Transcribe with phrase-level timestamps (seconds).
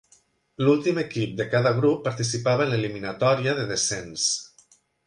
[0.67, 4.29] L'últim equip de cada grup participava en l'eliminatòria de descens.